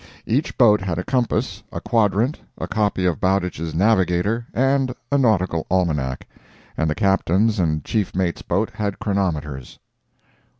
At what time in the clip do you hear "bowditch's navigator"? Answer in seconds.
3.19-4.47